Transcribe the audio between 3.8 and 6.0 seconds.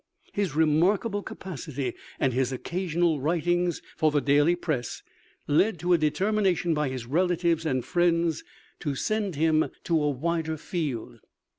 for the daily press, led to a